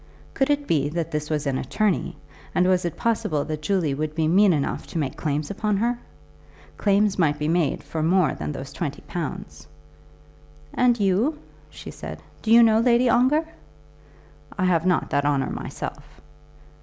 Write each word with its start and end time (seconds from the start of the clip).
Could 0.33 0.49
it 0.49 0.65
be 0.65 0.89
that 0.89 1.11
this 1.11 1.29
was 1.29 1.45
an 1.45 1.59
attorney, 1.59 2.17
and 2.55 2.65
was 2.65 2.85
it 2.85 2.97
possible 2.97 3.45
that 3.45 3.61
Julie 3.61 3.93
would 3.93 4.15
be 4.15 4.27
mean 4.27 4.51
enough 4.51 4.87
to 4.87 4.97
make 4.97 5.15
claims 5.15 5.51
upon 5.51 5.77
her? 5.77 5.99
Claims 6.75 7.19
might 7.19 7.37
be 7.37 7.47
made 7.47 7.83
for 7.83 8.01
more 8.01 8.33
than 8.33 8.51
those 8.51 8.73
twenty 8.73 9.01
pounds. 9.03 9.67
"And 10.73 10.99
you," 10.99 11.37
she 11.69 11.91
said, 11.91 12.19
"do 12.41 12.49
you 12.51 12.63
know 12.63 12.79
Lady 12.79 13.09
Ongar?" 13.09 13.45
"I 14.57 14.65
have 14.65 14.87
not 14.87 15.11
that 15.11 15.23
honour 15.23 15.51
myself." 15.51 16.03